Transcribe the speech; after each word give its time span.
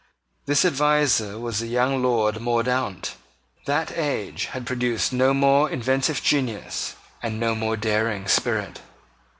This 0.47 0.65
adviser 0.65 1.37
was 1.37 1.59
the 1.59 1.67
young 1.67 2.01
Lord 2.01 2.41
Mordaunt. 2.41 3.13
That 3.65 3.91
age 3.95 4.45
had 4.45 4.65
produced 4.65 5.13
no 5.13 5.31
more 5.31 5.69
inventive 5.69 6.23
genius, 6.23 6.95
and 7.21 7.39
no 7.39 7.53
more 7.53 7.77
daring 7.77 8.27
spirit. 8.27 8.81